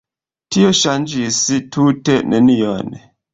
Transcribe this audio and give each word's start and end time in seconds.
Tio 0.55 0.71
ŝanĝis 0.79 1.37
tute 1.77 2.17
nenion. 2.33 2.91